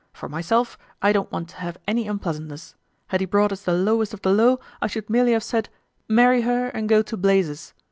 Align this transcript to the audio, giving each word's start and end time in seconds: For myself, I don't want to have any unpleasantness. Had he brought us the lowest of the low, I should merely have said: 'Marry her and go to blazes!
For 0.13 0.27
myself, 0.27 0.79
I 0.99 1.13
don't 1.13 1.31
want 1.31 1.47
to 1.49 1.57
have 1.57 1.77
any 1.87 2.07
unpleasantness. 2.07 2.73
Had 3.09 3.19
he 3.19 3.27
brought 3.27 3.51
us 3.51 3.61
the 3.61 3.73
lowest 3.73 4.15
of 4.15 4.21
the 4.23 4.31
low, 4.31 4.59
I 4.81 4.87
should 4.87 5.11
merely 5.11 5.33
have 5.33 5.43
said: 5.43 5.69
'Marry 6.09 6.41
her 6.41 6.69
and 6.69 6.89
go 6.89 7.03
to 7.03 7.15
blazes! 7.15 7.75